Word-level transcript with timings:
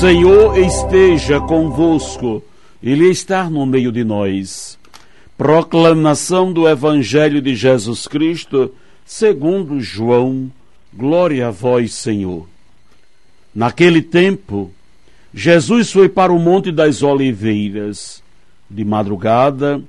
Senhor 0.00 0.58
esteja 0.58 1.38
convosco, 1.40 2.42
Ele 2.82 3.10
está 3.10 3.50
no 3.50 3.66
meio 3.66 3.92
de 3.92 4.02
nós. 4.02 4.78
Proclamação 5.36 6.54
do 6.54 6.66
Evangelho 6.66 7.42
de 7.42 7.54
Jesus 7.54 8.08
Cristo, 8.08 8.74
segundo 9.04 9.78
João. 9.78 10.50
Glória 10.90 11.48
a 11.48 11.50
vós, 11.50 11.92
Senhor. 11.92 12.48
Naquele 13.54 14.00
tempo, 14.00 14.70
Jesus 15.34 15.92
foi 15.92 16.08
para 16.08 16.32
o 16.32 16.38
Monte 16.38 16.72
das 16.72 17.02
Oliveiras. 17.02 18.22
De 18.70 18.86
madrugada, 18.86 19.82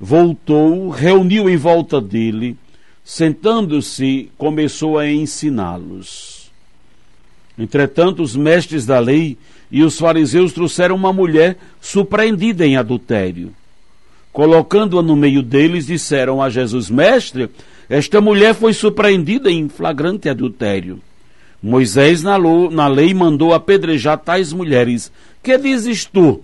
voltou, 0.00 0.88
reuniu 0.88 1.48
em 1.48 1.56
volta 1.56 2.00
dele, 2.00 2.56
sentando-se, 3.04 4.28
começou 4.36 4.98
a 4.98 5.08
ensiná-los. 5.08 6.41
Entretanto, 7.62 8.22
os 8.22 8.34
mestres 8.34 8.84
da 8.84 8.98
lei 8.98 9.38
e 9.70 9.84
os 9.84 9.96
fariseus 9.96 10.52
trouxeram 10.52 10.96
uma 10.96 11.12
mulher 11.12 11.56
surpreendida 11.80 12.66
em 12.66 12.76
adultério. 12.76 13.52
Colocando-a 14.32 15.02
no 15.02 15.14
meio 15.14 15.42
deles, 15.42 15.86
disseram 15.86 16.42
a 16.42 16.50
Jesus: 16.50 16.90
Mestre, 16.90 17.48
esta 17.88 18.20
mulher 18.20 18.54
foi 18.54 18.72
surpreendida 18.72 19.50
em 19.50 19.68
flagrante 19.68 20.28
adultério. 20.28 21.00
Moisés, 21.62 22.24
na, 22.24 22.36
lei, 22.88 23.14
mandou 23.14 23.54
apedrejar 23.54 24.18
tais 24.18 24.52
mulheres. 24.52 25.12
Que 25.40 25.56
dizes 25.56 26.04
tu? 26.04 26.42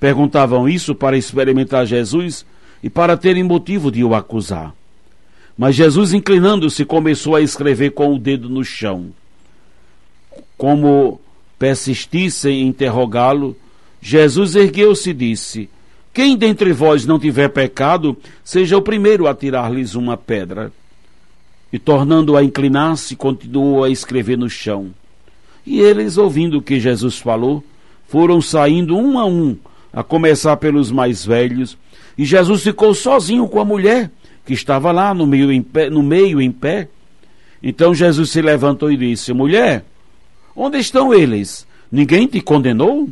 Perguntavam 0.00 0.68
isso 0.68 0.94
para 0.94 1.16
experimentar 1.16 1.86
Jesus 1.86 2.44
e 2.82 2.90
para 2.90 3.16
terem 3.16 3.44
motivo 3.44 3.92
de 3.92 4.02
o 4.02 4.14
acusar. 4.14 4.74
Mas 5.56 5.76
Jesus, 5.76 6.12
inclinando-se, 6.12 6.84
começou 6.84 7.36
a 7.36 7.40
escrever 7.40 7.90
com 7.90 8.12
o 8.12 8.18
dedo 8.18 8.48
no 8.48 8.64
chão. 8.64 9.10
Como 10.56 11.20
persistissem 11.58 12.62
em 12.62 12.68
interrogá-lo, 12.68 13.56
Jesus 14.00 14.54
ergueu-se 14.54 15.10
e 15.10 15.14
disse: 15.14 15.68
Quem 16.12 16.36
dentre 16.36 16.72
vós 16.72 17.06
não 17.06 17.18
tiver 17.18 17.48
pecado, 17.48 18.16
seja 18.44 18.76
o 18.76 18.82
primeiro 18.82 19.26
a 19.26 19.34
tirar-lhes 19.34 19.94
uma 19.94 20.16
pedra. 20.16 20.72
E 21.72 21.78
tornando 21.78 22.36
a 22.36 22.42
inclinar-se, 22.42 23.14
continuou 23.14 23.84
a 23.84 23.90
escrever 23.90 24.38
no 24.38 24.48
chão. 24.48 24.90
E 25.66 25.80
eles, 25.80 26.16
ouvindo 26.16 26.58
o 26.58 26.62
que 26.62 26.80
Jesus 26.80 27.18
falou, 27.18 27.62
foram 28.08 28.40
saindo 28.40 28.96
um 28.96 29.18
a 29.18 29.26
um, 29.26 29.54
a 29.92 30.02
começar 30.02 30.56
pelos 30.56 30.90
mais 30.90 31.26
velhos, 31.26 31.76
e 32.16 32.24
Jesus 32.24 32.62
ficou 32.62 32.94
sozinho 32.94 33.46
com 33.46 33.60
a 33.60 33.64
mulher, 33.64 34.10
que 34.44 34.52
estava 34.52 34.90
lá 34.90 35.14
no 35.14 35.26
meio 35.26 35.52
em 35.52 35.62
pé. 35.62 35.88
No 35.88 36.02
meio, 36.02 36.40
em 36.40 36.50
pé. 36.50 36.88
Então 37.62 37.94
Jesus 37.94 38.30
se 38.30 38.42
levantou 38.42 38.90
e 38.90 38.96
disse: 38.96 39.32
Mulher, 39.32 39.84
Onde 40.60 40.76
estão 40.78 41.14
eles? 41.14 41.64
Ninguém 41.90 42.26
te 42.26 42.40
condenou? 42.40 43.08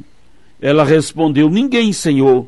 Ela 0.60 0.82
respondeu: 0.82 1.48
Ninguém, 1.48 1.92
Senhor. 1.92 2.44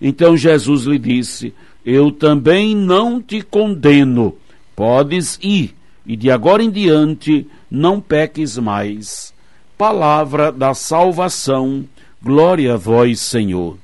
Então 0.00 0.36
Jesus 0.36 0.84
lhe 0.84 0.96
disse: 0.96 1.52
Eu 1.84 2.12
também 2.12 2.72
não 2.72 3.20
te 3.20 3.42
condeno. 3.42 4.36
Podes 4.76 5.40
ir, 5.42 5.74
e 6.06 6.14
de 6.14 6.30
agora 6.30 6.62
em 6.62 6.70
diante 6.70 7.48
não 7.68 8.00
peques 8.00 8.56
mais. 8.56 9.34
Palavra 9.76 10.52
da 10.52 10.72
salvação. 10.72 11.84
Glória 12.22 12.74
a 12.74 12.76
vós, 12.76 13.18
Senhor. 13.18 13.76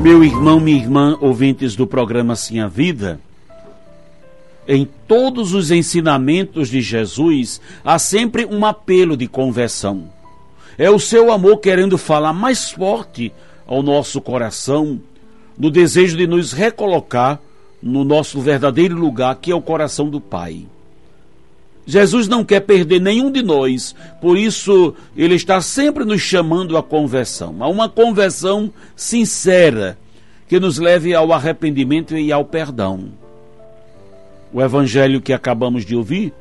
Meu 0.00 0.24
irmão, 0.24 0.58
minha 0.58 0.78
irmã, 0.78 1.18
ouvintes 1.20 1.76
do 1.76 1.86
programa 1.86 2.34
Sim 2.34 2.58
a 2.60 2.66
Vida, 2.66 3.20
em 4.66 4.88
todos 5.06 5.52
os 5.52 5.70
ensinamentos 5.70 6.70
de 6.70 6.80
Jesus 6.80 7.60
há 7.84 7.98
sempre 7.98 8.46
um 8.46 8.64
apelo 8.64 9.14
de 9.14 9.28
conversão. 9.28 10.10
É 10.78 10.88
o 10.88 10.98
seu 10.98 11.30
amor 11.30 11.58
querendo 11.58 11.98
falar 11.98 12.32
mais 12.32 12.70
forte 12.70 13.30
ao 13.66 13.82
nosso 13.82 14.22
coração, 14.22 14.98
no 15.58 15.70
desejo 15.70 16.16
de 16.16 16.26
nos 16.26 16.54
recolocar 16.54 17.38
no 17.82 18.02
nosso 18.02 18.40
verdadeiro 18.40 18.96
lugar, 18.96 19.36
que 19.36 19.52
é 19.52 19.54
o 19.54 19.60
coração 19.60 20.08
do 20.08 20.18
Pai. 20.20 20.64
Jesus 21.86 22.28
não 22.28 22.44
quer 22.44 22.60
perder 22.60 23.00
nenhum 23.00 23.30
de 23.32 23.42
nós, 23.42 23.94
por 24.20 24.38
isso 24.38 24.94
ele 25.16 25.34
está 25.34 25.60
sempre 25.60 26.04
nos 26.04 26.20
chamando 26.20 26.76
à 26.76 26.82
conversão, 26.82 27.56
a 27.60 27.68
uma 27.68 27.88
conversão 27.88 28.72
sincera 28.94 29.98
que 30.46 30.60
nos 30.60 30.78
leve 30.78 31.14
ao 31.14 31.32
arrependimento 31.32 32.16
e 32.16 32.32
ao 32.32 32.44
perdão. 32.44 33.12
O 34.52 34.60
evangelho 34.60 35.20
que 35.20 35.32
acabamos 35.32 35.84
de 35.84 35.94
ouvir 35.94 36.32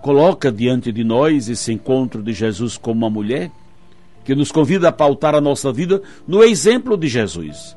coloca 0.00 0.50
diante 0.50 0.90
de 0.90 1.04
nós 1.04 1.48
esse 1.48 1.72
encontro 1.72 2.22
de 2.22 2.32
Jesus 2.32 2.76
com 2.76 2.90
uma 2.90 3.08
mulher 3.08 3.50
que 4.24 4.34
nos 4.34 4.50
convida 4.50 4.88
a 4.88 4.92
pautar 4.92 5.34
a 5.34 5.40
nossa 5.40 5.72
vida 5.72 6.02
no 6.26 6.42
exemplo 6.42 6.96
de 6.96 7.08
Jesus. 7.08 7.76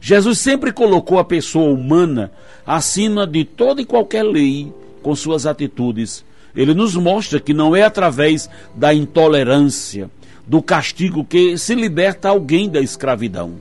Jesus 0.00 0.38
sempre 0.38 0.72
colocou 0.72 1.18
a 1.18 1.24
pessoa 1.24 1.72
humana 1.72 2.30
acima 2.66 3.26
de 3.26 3.44
toda 3.44 3.80
e 3.80 3.84
qualquer 3.84 4.22
lei 4.22 4.72
com 5.02 5.14
suas 5.14 5.46
atitudes. 5.46 6.24
Ele 6.54 6.74
nos 6.74 6.94
mostra 6.96 7.40
que 7.40 7.54
não 7.54 7.74
é 7.74 7.82
através 7.82 8.48
da 8.74 8.92
intolerância, 8.92 10.10
do 10.46 10.62
castigo 10.62 11.24
que 11.24 11.58
se 11.58 11.74
liberta 11.74 12.28
alguém 12.28 12.68
da 12.68 12.80
escravidão. 12.80 13.52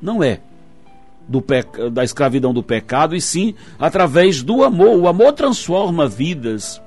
Não 0.00 0.22
é 0.22 0.40
do 1.30 1.44
da 1.90 2.02
escravidão 2.02 2.52
do 2.52 2.62
pecado, 2.62 3.14
e 3.14 3.20
sim 3.20 3.54
através 3.78 4.42
do 4.42 4.64
amor. 4.64 4.98
O 4.98 5.06
amor 5.06 5.32
transforma 5.32 6.08
vidas, 6.08 6.82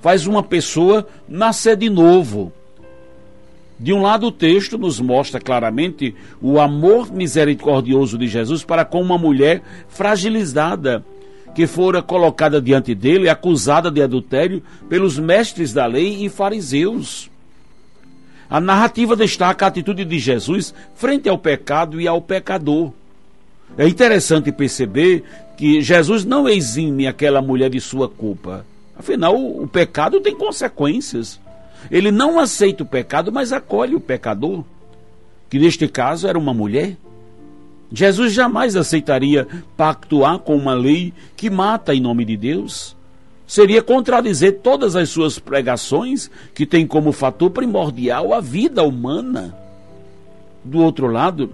faz 0.00 0.26
uma 0.26 0.42
pessoa 0.42 1.06
nascer 1.28 1.76
de 1.76 1.88
novo. 1.88 2.52
De 3.78 3.92
um 3.92 4.02
lado, 4.02 4.26
o 4.26 4.32
texto 4.32 4.76
nos 4.76 4.98
mostra 4.98 5.40
claramente 5.40 6.14
o 6.42 6.58
amor 6.58 7.12
misericordioso 7.12 8.18
de 8.18 8.26
Jesus 8.26 8.64
para 8.64 8.84
com 8.84 9.00
uma 9.00 9.16
mulher 9.16 9.62
fragilizada, 9.88 11.04
que 11.54 11.66
fora 11.66 12.02
colocada 12.02 12.60
diante 12.60 12.94
dele, 12.94 13.28
acusada 13.28 13.90
de 13.90 14.02
adultério 14.02 14.62
pelos 14.88 15.18
mestres 15.18 15.72
da 15.72 15.86
lei 15.86 16.24
e 16.24 16.28
fariseus. 16.28 17.30
A 18.50 18.60
narrativa 18.60 19.14
destaca 19.14 19.64
a 19.66 19.68
atitude 19.68 20.04
de 20.04 20.18
Jesus 20.18 20.74
frente 20.94 21.28
ao 21.28 21.38
pecado 21.38 22.00
e 22.00 22.08
ao 22.08 22.20
pecador. 22.20 22.92
É 23.76 23.86
interessante 23.86 24.50
perceber 24.50 25.22
que 25.56 25.82
Jesus 25.82 26.24
não 26.24 26.48
exime 26.48 27.06
aquela 27.06 27.42
mulher 27.42 27.70
de 27.70 27.80
sua 27.80 28.08
culpa. 28.08 28.64
Afinal, 28.98 29.36
o 29.36 29.68
pecado 29.68 30.20
tem 30.20 30.34
consequências. 30.34 31.38
Ele 31.90 32.10
não 32.10 32.38
aceita 32.38 32.82
o 32.82 32.86
pecado, 32.86 33.32
mas 33.32 33.52
acolhe 33.52 33.94
o 33.94 34.00
pecador, 34.00 34.64
que 35.48 35.58
neste 35.58 35.88
caso 35.88 36.26
era 36.26 36.38
uma 36.38 36.52
mulher. 36.52 36.96
Jesus 37.90 38.32
jamais 38.32 38.76
aceitaria 38.76 39.46
pactuar 39.76 40.38
com 40.40 40.54
uma 40.54 40.74
lei 40.74 41.12
que 41.36 41.48
mata 41.48 41.94
em 41.94 42.00
nome 42.00 42.24
de 42.24 42.36
Deus. 42.36 42.96
Seria 43.46 43.82
contradizer 43.82 44.60
todas 44.60 44.94
as 44.94 45.08
suas 45.08 45.38
pregações, 45.38 46.30
que 46.54 46.66
têm 46.66 46.86
como 46.86 47.12
fator 47.12 47.50
primordial 47.50 48.34
a 48.34 48.40
vida 48.40 48.82
humana. 48.82 49.56
Do 50.62 50.80
outro 50.80 51.06
lado, 51.06 51.50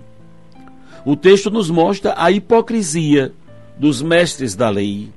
o 1.04 1.14
texto 1.14 1.52
nos 1.52 1.70
mostra 1.70 2.14
a 2.16 2.32
hipocrisia 2.32 3.32
dos 3.78 4.02
mestres 4.02 4.56
da 4.56 4.68
lei, 4.68 5.12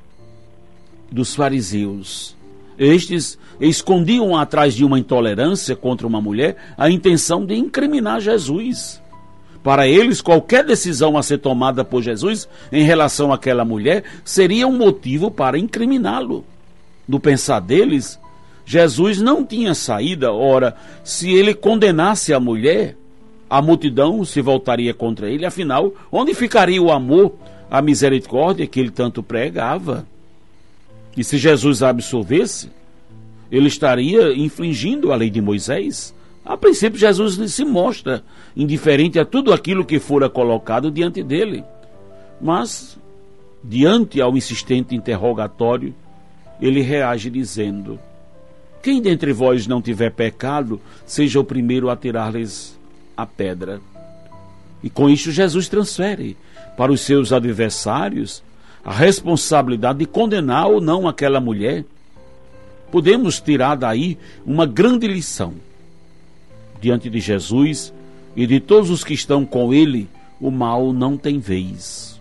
dos 1.11 1.33
fariseus. 1.33 2.36
Estes 2.77 3.37
escondiam 3.59 4.37
atrás 4.37 4.73
de 4.73 4.85
uma 4.85 4.99
intolerância 4.99 5.75
contra 5.75 6.05
uma 6.05 6.21
mulher 6.21 6.55
a 6.77 6.89
intenção 6.89 7.45
de 7.45 7.55
incriminar 7.55 8.21
Jesus 8.21 9.01
Para 9.63 9.87
eles, 9.87 10.21
qualquer 10.21 10.63
decisão 10.63 11.17
a 11.17 11.23
ser 11.23 11.39
tomada 11.39 11.83
por 11.83 12.01
Jesus 12.01 12.47
em 12.71 12.83
relação 12.83 13.33
àquela 13.33 13.65
mulher 13.65 14.03
seria 14.23 14.67
um 14.67 14.77
motivo 14.77 15.29
para 15.29 15.57
incriminá-lo. 15.57 16.45
No 17.07 17.19
pensar 17.19 17.59
deles, 17.59 18.19
Jesus 18.65 19.19
não 19.19 19.45
tinha 19.45 19.73
saída, 19.73 20.31
ora, 20.31 20.75
se 21.03 21.31
ele 21.31 21.53
condenasse 21.53 22.33
a 22.33 22.39
mulher, 22.39 22.95
a 23.49 23.61
multidão 23.61 24.23
se 24.25 24.41
voltaria 24.41 24.93
contra 24.93 25.29
ele, 25.29 25.45
afinal, 25.45 25.93
onde 26.11 26.33
ficaria 26.33 26.81
o 26.81 26.91
amor, 26.91 27.33
a 27.71 27.81
misericórdia 27.81 28.67
que 28.67 28.79
ele 28.79 28.91
tanto 28.91 29.23
pregava? 29.23 30.05
E 31.17 31.23
se 31.23 31.39
Jesus 31.39 31.81
absolvesse, 31.81 32.69
ele 33.51 33.67
estaria 33.67 34.31
infringindo 34.33 35.11
a 35.11 35.15
lei 35.15 35.31
de 35.31 35.41
Moisés. 35.41 36.13
A 36.45 36.55
princípio, 36.55 36.99
Jesus 36.99 37.51
se 37.51 37.65
mostra 37.65 38.23
indiferente 38.55 39.19
a 39.19 39.25
tudo 39.25 39.51
aquilo 39.51 39.83
que 39.83 39.99
fora 39.99 40.29
colocado 40.29 40.91
diante 40.91 41.23
dele. 41.23 41.63
Mas, 42.39 42.99
diante 43.63 44.21
ao 44.21 44.37
insistente 44.37 44.95
interrogatório, 44.95 45.93
ele 46.61 46.81
reage 46.81 47.31
dizendo: 47.31 47.99
Quem 48.83 49.01
dentre 49.01 49.33
vós 49.33 49.65
não 49.65 49.81
tiver 49.81 50.11
pecado, 50.11 50.79
seja 51.03 51.39
o 51.39 51.43
primeiro 51.43 51.89
a 51.89 51.95
tirar-lhes 51.95 52.77
a 53.15 53.25
pedra. 53.25 53.81
E 54.83 54.89
com 54.89 55.09
isto, 55.09 55.31
Jesus 55.31 55.67
transfere 55.67 56.37
para 56.77 56.91
os 56.91 57.01
seus 57.01 57.33
adversários 57.33 58.43
a 58.83 58.91
responsabilidade 58.91 59.99
de 59.99 60.05
condenar 60.05 60.67
ou 60.67 60.79
não 60.79 61.07
aquela 61.07 61.39
mulher 61.39 61.83
podemos 62.91 63.39
tirar 63.39 63.75
daí 63.75 64.17
uma 64.45 64.65
grande 64.65 65.07
lição. 65.07 65.53
Diante 66.79 67.09
de 67.09 67.19
Jesus 67.19 67.93
e 68.35 68.45
de 68.45 68.59
todos 68.59 68.89
os 68.89 69.03
que 69.03 69.13
estão 69.13 69.45
com 69.45 69.73
ele, 69.73 70.07
o 70.39 70.51
mal 70.51 70.93
não 70.93 71.17
tem 71.17 71.39
vez. 71.39 72.19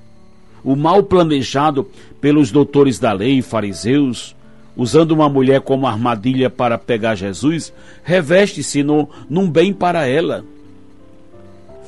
O 0.64 0.74
mal 0.74 1.02
planejado 1.02 1.88
pelos 2.20 2.50
doutores 2.50 2.98
da 2.98 3.12
lei, 3.12 3.42
fariseus, 3.42 4.34
usando 4.76 5.12
uma 5.12 5.28
mulher 5.28 5.60
como 5.60 5.86
armadilha 5.86 6.50
para 6.50 6.76
pegar 6.78 7.14
Jesus, 7.14 7.72
reveste-se 8.02 8.82
num 8.82 9.48
bem 9.48 9.72
para 9.72 10.06
ela. 10.06 10.44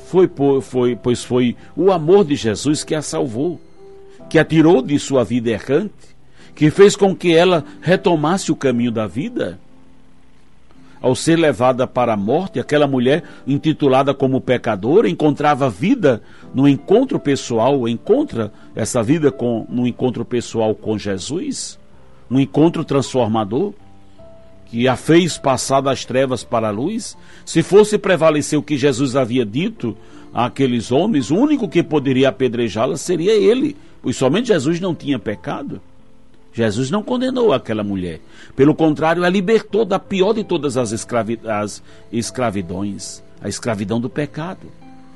Foi, 0.07 0.29
foi, 0.61 0.95
pois 0.95 1.23
foi 1.23 1.55
o 1.75 1.91
amor 1.91 2.25
de 2.25 2.35
Jesus 2.35 2.83
que 2.83 2.95
a 2.95 3.01
salvou, 3.01 3.59
que 4.29 4.39
a 4.39 4.45
tirou 4.45 4.81
de 4.81 4.97
sua 4.99 5.23
vida 5.23 5.49
errante 5.49 6.09
que 6.55 6.69
fez 6.69 6.95
com 6.95 7.15
que 7.15 7.33
ela 7.33 7.63
retomasse 7.81 8.51
o 8.51 8.55
caminho 8.55 8.91
da 8.91 9.07
vida? 9.07 9.57
Ao 11.01 11.15
ser 11.15 11.37
levada 11.37 11.87
para 11.87 12.13
a 12.13 12.17
morte, 12.17 12.59
aquela 12.59 12.85
mulher, 12.85 13.23
intitulada 13.47 14.13
como 14.13 14.41
pecadora, 14.41 15.09
encontrava 15.09 15.69
vida 15.69 16.21
no 16.53 16.67
encontro 16.67 17.17
pessoal, 17.17 17.87
encontra 17.87 18.51
essa 18.75 19.01
vida 19.01 19.31
com, 19.31 19.65
no 19.69 19.87
encontro 19.87 20.25
pessoal 20.25 20.75
com 20.75 20.97
Jesus, 20.97 21.79
um 22.29 22.37
encontro 22.37 22.83
transformador, 22.83 23.73
que 24.65 24.87
a 24.87 24.97
fez 24.97 25.37
passar 25.37 25.79
das 25.79 26.03
trevas 26.03 26.43
para 26.43 26.67
a 26.67 26.71
luz. 26.71 27.17
Se 27.45 27.63
fosse 27.63 27.97
prevalecer 27.97 28.59
o 28.59 28.63
que 28.63 28.77
Jesus 28.77 29.15
havia 29.15 29.45
dito 29.45 29.97
àqueles 30.33 30.91
homens, 30.91 31.31
o 31.31 31.37
único 31.37 31.69
que 31.69 31.81
poderia 31.81 32.27
apedrejá-la 32.27 32.97
seria 32.97 33.31
ele, 33.31 33.77
pois 34.01 34.15
somente 34.15 34.47
Jesus 34.47 34.79
não 34.79 34.95
tinha 34.95 35.19
pecado. 35.19 35.81
Jesus 36.53 36.89
não 36.89 37.03
condenou 37.03 37.53
aquela 37.53 37.83
mulher. 37.83 38.19
Pelo 38.55 38.73
contrário, 38.73 39.23
a 39.23 39.29
libertou 39.29 39.85
da 39.85 39.99
pior 39.99 40.33
de 40.33 40.43
todas 40.43 40.77
as, 40.77 40.91
escravi 40.91 41.39
as 41.45 41.81
escravidões 42.11 43.21
a 43.41 43.47
escravidão 43.47 43.99
do 43.99 44.09
pecado. 44.09 44.67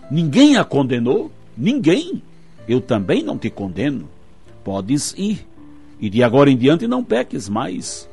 Ninguém 0.09 0.57
a 0.57 0.63
condenou, 0.63 1.31
ninguém. 1.57 2.21
Eu 2.67 2.79
também 2.79 3.23
não 3.23 3.37
te 3.37 3.49
condeno. 3.49 4.07
Podes 4.63 5.13
ir. 5.17 5.45
E 5.99 6.09
de 6.09 6.23
agora 6.23 6.49
em 6.49 6.57
diante 6.57 6.87
não 6.87 7.03
peques 7.03 7.49
mais. 7.49 8.09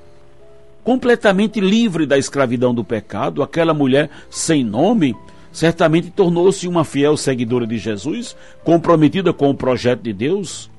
Completamente 0.83 1.61
livre 1.61 2.07
da 2.07 2.19
escravidão 2.19 2.75
do 2.75 2.85
pecado, 2.85 3.43
aquela 3.43 3.75
mulher 3.75 4.11
sem 4.31 4.65
nome 4.65 5.15
certamente 5.53 6.11
tornou-se 6.11 6.67
uma 6.69 6.85
fiel 6.85 7.17
seguidora 7.17 7.67
de 7.67 7.79
Jesus, 7.79 8.37
comprometida 8.65 9.33
com 9.33 9.51
o 9.51 9.55
projeto 9.55 10.03
de 10.03 10.13
Deus 10.13 10.71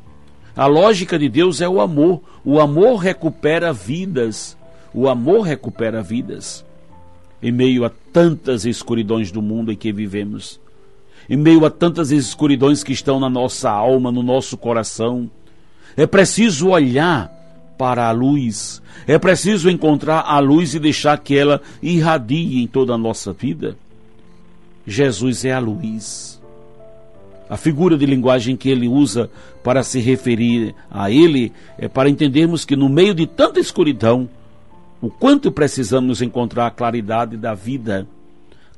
a 0.56 0.66
lógica 0.66 1.18
de 1.18 1.30
Deus 1.30 1.62
é 1.62 1.70
o 1.70 1.80
amor. 1.80 2.22
O 2.44 2.60
amor 2.60 2.98
recupera 2.98 3.72
vidas. 3.72 4.58
O 4.94 5.08
amor 5.08 5.42
recupera 5.42 6.02
vidas. 6.02 6.66
Em 7.42 7.52
meio 7.52 7.86
a 7.86 7.92
tantas 8.12 8.66
escuridões 8.66 9.32
do 9.32 9.42
mundo 9.42 9.72
em 9.72 9.76
que 9.76 9.92
vivemos, 9.92 10.60
em 11.28 11.38
meio 11.38 11.66
a 11.66 11.72
tantas 11.72 12.12
escuridões 12.12 12.84
que 12.84 12.94
estão 12.94 13.20
na 13.20 13.30
nossa 13.30 13.72
alma, 13.72 14.12
no 14.12 14.22
nosso 14.22 14.56
coração, 14.56 15.30
é 15.98 16.06
preciso 16.06 16.70
olhar 16.70 17.32
para 17.80 18.08
a 18.08 18.12
luz, 18.12 18.80
é 19.08 19.18
preciso 19.18 19.72
encontrar 19.72 20.20
a 20.20 20.38
luz 20.38 20.76
e 20.76 20.80
deixar 20.80 21.18
que 21.18 21.36
ela 21.36 21.60
irradie 21.82 22.62
em 22.62 22.68
toda 22.68 22.94
a 22.94 22.98
nossa 22.98 23.34
vida. 23.34 23.76
Jesus 24.86 25.46
é 25.46 25.54
a 25.54 25.60
luz. 25.60 26.42
A 27.50 27.58
figura 27.58 27.98
de 27.98 28.06
linguagem 28.06 28.56
que 28.56 28.70
ele 28.70 28.88
usa 28.88 29.30
para 29.62 29.84
se 29.84 30.00
referir 30.00 30.74
a 30.90 31.12
ele 31.12 31.52
é 31.78 31.88
para 31.88 32.10
entendermos 32.10 32.64
que 32.64 32.76
no 32.76 32.88
meio 32.88 33.14
de 33.14 33.28
tanta 33.28 33.60
escuridão, 33.60 34.30
o 35.02 35.10
quanto 35.10 35.52
precisamos 35.52 36.22
encontrar 36.22 36.68
a 36.68 36.72
claridade 36.72 37.36
da 37.36 37.54
vida, 37.54 38.08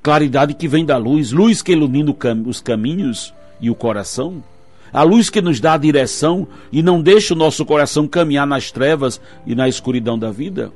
claridade 0.01 0.55
que 0.55 0.67
vem 0.67 0.83
da 0.83 0.97
luz, 0.97 1.31
luz 1.31 1.61
que 1.61 1.71
ilumina 1.71 2.15
os 2.47 2.59
caminhos 2.59 3.33
e 3.61 3.69
o 3.69 3.75
coração, 3.75 4.43
a 4.91 5.03
luz 5.03 5.29
que 5.29 5.41
nos 5.41 5.59
dá 5.59 5.73
a 5.73 5.77
direção 5.77 6.47
e 6.71 6.81
não 6.81 7.01
deixa 7.01 7.33
o 7.33 7.37
nosso 7.37 7.63
coração 7.65 8.07
caminhar 8.07 8.47
nas 8.47 8.71
trevas 8.71 9.21
e 9.45 9.53
na 9.53 9.69
escuridão 9.69 10.17
da 10.17 10.31
vida. 10.31 10.71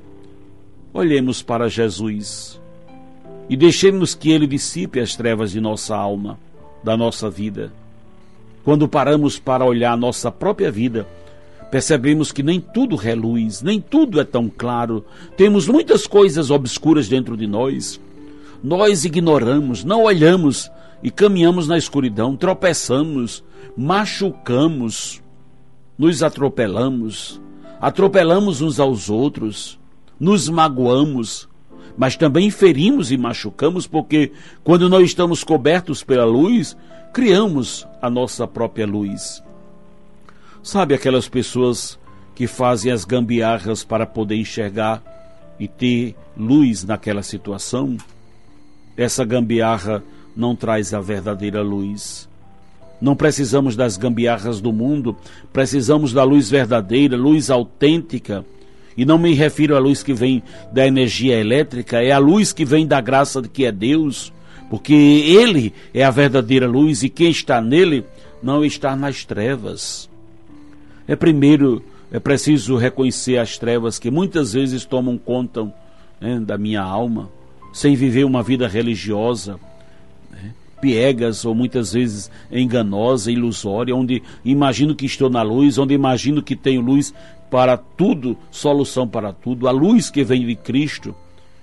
Olhemos 0.94 1.42
para 1.42 1.68
Jesus 1.68 2.60
e 3.50 3.56
deixemos 3.56 4.14
que 4.14 4.32
ele 4.32 4.48
dissipe 4.48 5.00
as 5.00 5.16
trevas 5.16 5.52
de 5.52 5.62
nossa 5.62 5.96
alma, 5.96 6.38
da 6.84 6.98
nossa 6.98 7.30
vida. 7.30 7.72
Quando 8.64 8.88
paramos 8.88 9.40
para 9.40 9.64
olhar 9.64 9.96
nossa 9.96 10.30
própria 10.32 10.70
vida, 10.70 11.08
percebemos 11.72 12.32
que 12.32 12.44
nem 12.44 12.60
tudo 12.60 12.96
reluz, 12.96 13.62
nem 13.62 13.80
tudo 13.80 14.20
é 14.20 14.24
tão 14.24 14.50
claro. 14.50 15.06
Temos 15.36 15.68
muitas 15.68 16.06
coisas 16.06 16.52
obscuras 16.52 17.08
dentro 17.08 17.38
de 17.38 17.48
nós. 17.48 18.00
Nós 18.64 19.06
ignoramos, 19.06 19.84
não 19.84 20.04
olhamos 20.04 20.70
e 21.02 21.12
caminhamos 21.12 21.68
na 21.68 21.78
escuridão, 21.78 22.36
tropeçamos, 22.36 23.44
machucamos, 23.76 25.22
nos 25.98 26.24
atropelamos, 26.24 27.40
atropelamos 27.80 28.62
uns 28.62 28.80
aos 28.80 29.10
outros, 29.10 29.80
nos 30.20 30.50
magoamos, 30.50 31.48
mas 31.98 32.16
também 32.16 32.52
ferimos 32.52 33.12
e 33.12 33.18
machucamos, 33.18 33.88
porque 33.88 34.32
quando 34.64 34.88
nós 34.88 35.06
estamos 35.06 35.44
cobertos 35.44 36.04
pela 36.04 36.26
luz, 36.26 36.78
criamos 37.12 37.88
a 38.00 38.10
nossa 38.10 38.48
própria 38.48 38.86
luz. 38.86 39.44
Sabe 40.62 40.94
aquelas 40.94 41.28
pessoas 41.28 41.98
que 42.36 42.46
fazem 42.46 42.92
as 42.92 43.04
gambiarras 43.04 43.84
para 43.84 44.06
poder 44.06 44.36
enxergar 44.36 45.02
e 45.60 45.68
ter 45.68 46.16
luz 46.38 46.84
naquela 46.84 47.24
situação? 47.24 47.98
Essa 48.96 49.26
gambiarra 49.26 50.04
não 50.36 50.56
traz 50.56 50.94
a 50.94 51.02
verdadeira 51.02 51.64
luz. 51.64 52.30
Não 53.02 53.16
precisamos 53.16 53.76
das 53.76 53.98
gambiarras 53.98 54.62
do 54.62 54.72
mundo, 54.72 55.16
precisamos 55.52 56.14
da 56.14 56.24
luz 56.24 56.50
verdadeira, 56.50 57.18
luz 57.18 57.50
autêntica. 57.50 58.46
E 58.98 59.06
não 59.06 59.18
me 59.18 59.34
refiro 59.34 59.76
à 59.76 59.80
luz 59.80 60.02
que 60.02 60.14
vem 60.14 60.42
da 60.72 60.86
energia 60.88 61.40
elétrica, 61.40 62.02
é 62.02 62.12
a 62.12 62.18
luz 62.18 62.52
que 62.52 62.66
vem 62.66 62.88
da 62.88 63.00
graça 63.00 63.42
de 63.42 63.48
que 63.48 63.64
é 63.64 63.72
Deus, 63.72 64.34
porque 64.70 64.94
Ele 64.94 65.72
é 65.94 66.04
a 66.04 66.10
verdadeira 66.10 66.68
luz 66.68 67.04
e 67.04 67.10
quem 67.10 67.30
está 67.30 67.62
nele 67.62 68.04
não 68.42 68.66
está 68.66 68.96
nas 68.96 69.24
trevas. 69.24 70.10
É 71.08 71.16
primeiro, 71.16 71.84
é 72.12 72.20
preciso 72.20 72.76
reconhecer 72.76 73.38
as 73.38 73.58
trevas 73.58 74.00
que 74.00 74.10
muitas 74.10 74.54
vezes 74.54 74.84
tomam 74.84 75.18
conta 75.18 75.72
né, 76.20 76.40
da 76.40 76.58
minha 76.58 76.82
alma, 76.82 77.30
sem 77.72 77.96
viver 77.96 78.26
uma 78.26 78.42
vida 78.42 78.68
religiosa, 78.68 79.60
piegas 80.80 81.46
ou 81.46 81.56
muitas 81.56 81.94
vezes 81.94 82.32
enganosa, 82.52 83.32
ilusória, 83.32 83.96
onde 83.96 84.22
imagino 84.44 84.96
que 84.96 85.06
estou 85.06 85.30
na 85.30 85.42
luz, 85.42 85.78
onde 85.78 85.94
imagino 85.94 86.42
que 86.42 86.56
tenho 86.56 86.82
luz 86.82 87.14
para 87.50 87.78
tudo, 87.78 88.38
solução 88.52 89.08
para 89.08 89.34
tudo. 89.34 89.68
A 89.68 89.72
luz 89.72 90.10
que 90.10 90.24
vem 90.24 90.46
de 90.46 90.56
Cristo, 90.56 91.16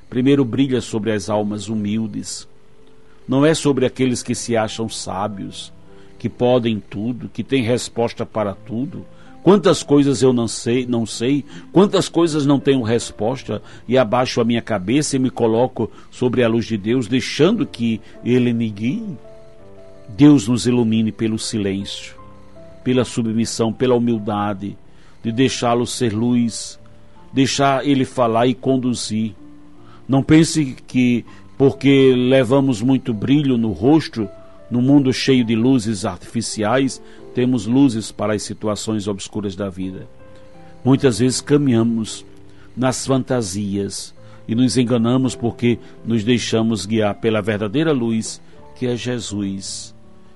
primeiro 0.08 0.44
brilha 0.44 0.80
sobre 0.80 1.12
as 1.12 1.28
almas 1.28 1.68
humildes 1.68 2.48
não 3.26 3.44
é 3.44 3.54
sobre 3.54 3.86
aqueles 3.86 4.22
que 4.22 4.34
se 4.34 4.56
acham 4.56 4.88
sábios, 4.88 5.72
que 6.18 6.28
podem 6.28 6.78
tudo, 6.78 7.28
que 7.28 7.42
têm 7.42 7.62
resposta 7.62 8.24
para 8.24 8.54
tudo. 8.54 9.04
Quantas 9.44 9.82
coisas 9.82 10.22
eu 10.22 10.32
não 10.32 10.48
sei, 10.48 10.86
não 10.86 11.04
sei, 11.04 11.44
quantas 11.70 12.08
coisas 12.08 12.46
não 12.46 12.58
tenho 12.58 12.80
resposta 12.80 13.60
e 13.86 13.98
abaixo 13.98 14.40
a 14.40 14.44
minha 14.44 14.62
cabeça 14.62 15.16
e 15.16 15.18
me 15.18 15.28
coloco 15.28 15.90
sobre 16.10 16.42
a 16.42 16.48
luz 16.48 16.64
de 16.64 16.78
Deus, 16.78 17.06
deixando 17.06 17.66
que 17.66 18.00
ele 18.24 18.54
me 18.54 18.70
guie. 18.70 19.04
Deus 20.08 20.48
nos 20.48 20.66
ilumine 20.66 21.12
pelo 21.12 21.38
silêncio, 21.38 22.14
pela 22.82 23.04
submissão, 23.04 23.70
pela 23.70 23.94
humildade, 23.94 24.78
de 25.22 25.30
deixá-lo 25.30 25.86
ser 25.86 26.14
luz, 26.14 26.80
deixar 27.30 27.86
ele 27.86 28.06
falar 28.06 28.46
e 28.46 28.54
conduzir. 28.54 29.34
Não 30.08 30.22
pense 30.22 30.74
que 30.86 31.22
porque 31.58 32.14
levamos 32.16 32.80
muito 32.80 33.12
brilho 33.12 33.58
no 33.58 33.72
rosto, 33.72 34.26
no 34.74 34.82
mundo 34.82 35.12
cheio 35.12 35.44
de 35.44 35.54
luzes 35.54 36.04
artificiais, 36.04 37.00
temos 37.32 37.64
luzes 37.64 38.10
para 38.10 38.34
as 38.34 38.42
situações 38.42 39.06
obscuras 39.06 39.54
da 39.54 39.68
vida. 39.68 40.08
Muitas 40.84 41.20
vezes 41.20 41.40
caminhamos 41.40 42.26
nas 42.76 43.06
fantasias 43.06 44.12
e 44.48 44.54
nos 44.56 44.76
enganamos 44.76 45.36
porque 45.36 45.78
nos 46.04 46.24
deixamos 46.24 46.86
guiar 46.86 47.14
pela 47.20 47.40
verdadeira 47.40 47.92
luz 47.92 48.42
que 48.74 48.88
é 48.88 48.96
Jesus. 48.96 49.94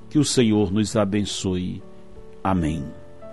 Que 0.09 0.21
o 0.21 0.25
Senhor 0.25 0.73
nos 0.73 0.95
abençoe. 0.95 1.83
Amém. 2.43 2.85